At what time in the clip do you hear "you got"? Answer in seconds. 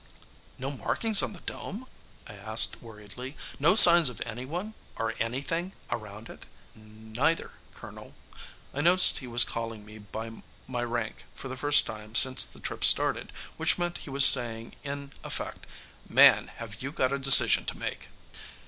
16.81-17.13